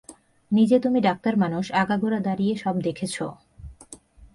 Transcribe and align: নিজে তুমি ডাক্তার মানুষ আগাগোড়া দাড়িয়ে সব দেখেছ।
নিজে 0.51 0.77
তুমি 0.79 0.99
ডাক্তার 1.01 1.33
মানুষ 1.37 1.65
আগাগোড়া 1.73 2.19
দাড়িয়ে 2.19 2.53
সব 2.55 2.75
দেখেছ। 2.81 3.15